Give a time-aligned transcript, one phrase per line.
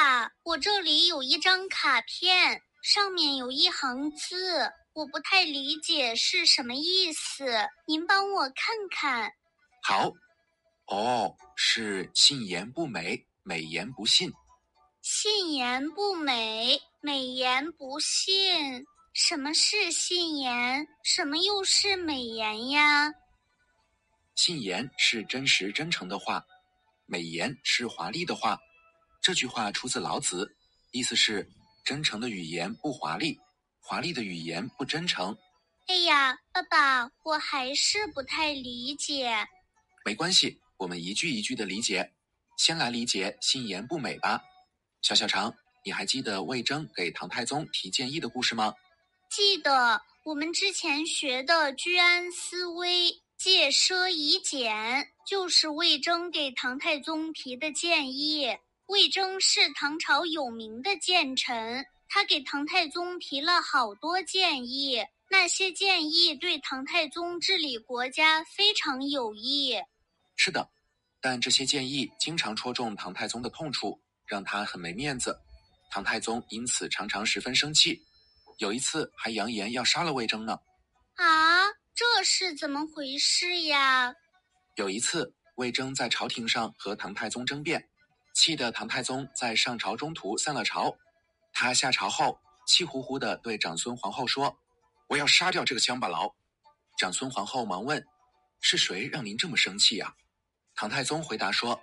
[0.00, 9.32] 爸，我这里有一张卡片，上面有一行字，我不太理解是什么意思，您帮我看看。
[9.82, 10.12] 好，
[10.86, 14.32] 哦，是信言不美，美言不信。
[15.02, 18.86] 信言不美，美言不信。
[19.14, 20.86] 什么是信言？
[21.02, 23.12] 什么又是美言呀？
[24.36, 26.44] 信言是真实真诚的话，
[27.04, 28.56] 美言是华丽的话。
[29.28, 30.56] 这句话出自老子，
[30.90, 31.46] 意思是
[31.84, 33.38] 真诚的语言不华丽，
[33.78, 35.36] 华丽的语言不真诚。
[35.86, 39.30] 哎呀，爸爸，我还是不太理解。
[40.02, 42.14] 没关系，我们一句一句的理解。
[42.56, 44.40] 先来理解“信言不美”吧。
[45.02, 48.72] 小小常，你还记得魏征给唐太宗提建议的故事吗？
[49.30, 58.56] 记得，我们之前学的“居安思危，戒奢以俭”，就是魏征给唐太宗提的建议。
[58.88, 65.04] 魏征是唐朝有名的谏臣，他给唐太宗提了好多建议。
[65.30, 69.76] 那些建议对唐太宗治理国家非常有益。
[70.36, 70.66] 是的，
[71.20, 75.38] 但这些建议经常戳中唐太宗的痛处，让他很没面子。
[75.90, 78.00] 唐太宗因此常常十分生气，
[78.56, 80.58] 有一次还扬言要杀了魏征呢。
[81.16, 84.14] 啊，这是怎么回事呀？
[84.76, 87.86] 有一次，魏征在朝廷上和唐太宗争辩，
[88.38, 90.96] 气得唐太宗在上朝中途散了朝。
[91.52, 94.56] 他下朝后，气呼呼地对长孙皇后说。
[95.08, 96.32] 我要杀掉这个乡巴佬！
[96.98, 98.06] 长孙皇后忙问
[98.60, 100.14] ：“是谁让您这么生气呀？”
[100.76, 101.80] 唐太宗回答说：“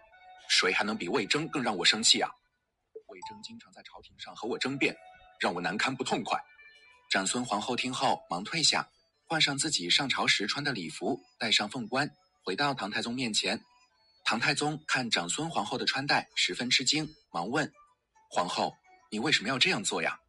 [0.47, 2.29] 谁还能比魏征更让我生气啊？
[3.07, 4.95] 魏征经常在朝廷上和我争辩，
[5.41, 6.39] 让我难堪不痛快。”
[7.11, 8.87] 长孙皇后听后忙退下，
[9.25, 12.09] 换上自己上朝时穿的礼服，戴上凤冠，
[12.43, 13.59] 回到唐太宗面前。
[14.25, 17.71] 唐太宗看长孙皇后的穿戴，十分吃惊，忙问
[18.27, 18.75] ：“皇后，
[19.11, 20.19] 你为什么要这样做呀？”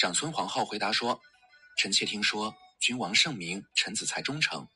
[0.00, 1.20] 长孙皇后回答说。
[1.78, 4.66] 臣妾听说君王圣明，臣子才忠诚。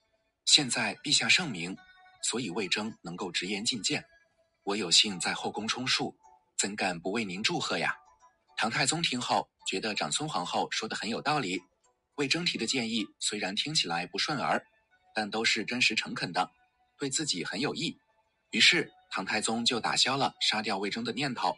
[0.45, 1.75] 现在陛下圣明，
[2.23, 4.05] 所以魏征能够直言进谏。
[4.65, 6.15] 我有幸在后宫充数，
[6.59, 7.97] 怎敢不为您祝贺呀？
[8.59, 11.63] 唐太宗听后觉得长孙皇后说的很有道理。
[12.17, 14.63] 魏征提的建议虽然听起来不顺耳，
[15.15, 16.51] 但都是真实诚恳的，
[16.99, 17.99] 对自己很有益。
[18.51, 21.57] 于是唐太宗就打消了杀掉魏征的念头。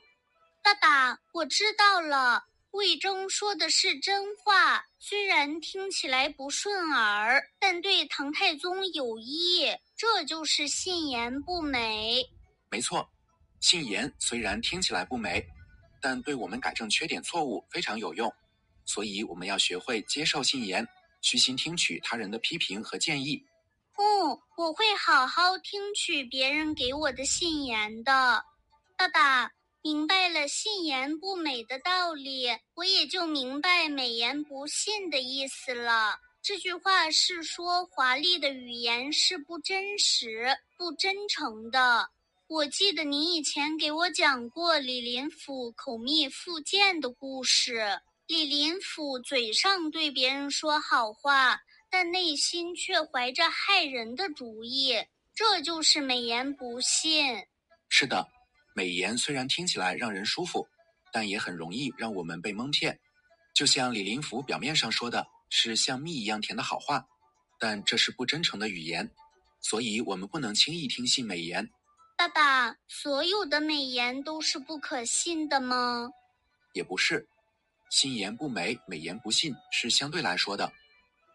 [0.62, 2.44] 爸爸，我知道了。
[2.72, 9.66] 魏征说的是真话，虽然听起来不顺耳，但对唐太宗有益。
[9.94, 12.24] 这就是信言不美。
[12.70, 13.06] 没错，
[13.60, 15.46] 信言虽然听起来不美，
[16.00, 18.32] 但对我们改正缺点错误非常有用。
[18.86, 20.86] 所以我们要学会接受信言，
[21.20, 23.44] 虚心听取他人的批评和建议。
[23.98, 28.44] 嗯，我会好好听取别人给我的信言的，
[28.96, 29.50] 爸爸。
[29.84, 36.20] 明白了“信言不美”的道理，我也就明白“美言不信”的意思了。
[36.40, 42.08] 这句话是说，华丽的语言是不真实、不真诚的。
[42.46, 48.00] 我记得你以前给我讲过李林甫口蜜腹剑的故事。
[48.28, 51.58] 李林甫嘴上对别人说好话，
[51.92, 54.94] 但内心却怀着害人的主意，
[55.34, 57.44] 这就是美颜不信。
[57.90, 58.26] 是的。
[58.74, 60.66] 美颜虽然听起来让人舒服，
[61.12, 62.98] 但也很容易让我们被蒙骗。
[63.54, 67.04] 就像李林甫表面上说的是像蜜一样甜的好话，
[67.60, 69.10] 但这是不真诚的语言，
[69.60, 71.68] 所以我们不能轻易听信美言。
[72.16, 76.10] 爸爸，所有的美言都是不可信的吗？
[76.72, 77.28] 也不是，
[77.90, 80.72] 信言不美，美言不信是相对来说的。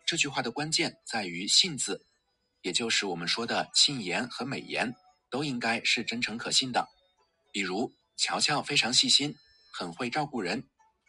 [0.07, 2.06] 这句话的关键在于“信”字，
[2.62, 4.95] 也就是我们说的信言和美言
[5.29, 6.88] 都应该是真诚可信的。
[7.51, 9.35] 比如，乔乔非常细心，
[9.73, 10.63] 很会照顾人。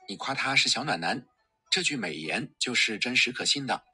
[0.08, 1.24] 你夸他是小暖男，
[1.70, 3.84] 这句美言就是真实可信的。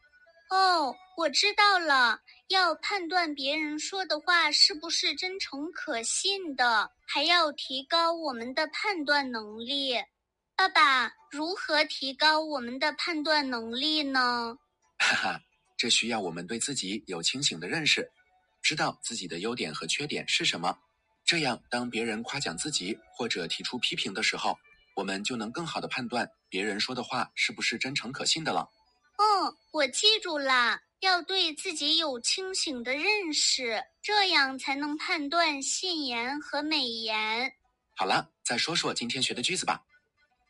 [0.49, 2.21] 哦，我知道了。
[2.49, 9.97] 要判断别人说的话是不是真诚可信的，还要提高我们的判断能力。
[10.57, 14.57] 爸爸，如何提高我们的判断能力呢？
[14.99, 15.41] 哈哈，
[15.77, 18.11] 这需要我们对自己有清醒的认识，
[18.63, 20.79] 知道自己的优点和缺点是什么。
[21.25, 24.57] 这样，当别人夸奖自己或者提出批评的时候，
[24.95, 28.69] 我们就能更好的判断别人说的话是不是真诚可信的了。
[29.17, 37.53] 嗯，我记住了，要对自己有清醒的认识，这样才能判断信言和美言。
[37.97, 39.81] 好了，再说说今天学的句子吧。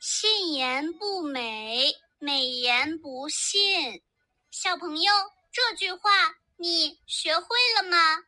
[0.00, 4.02] 信言不美，美言不信。
[4.56, 5.12] 小朋友，
[5.50, 8.24] 这句话你学会了吗？